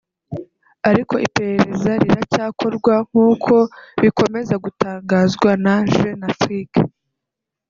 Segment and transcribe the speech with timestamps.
[0.89, 3.53] ariko iperereza riracyakorwa nkuko
[4.01, 6.81] bikomeza bitangazwa na Jeune Afrique